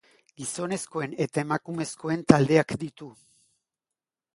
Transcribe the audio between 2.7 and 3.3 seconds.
ditu.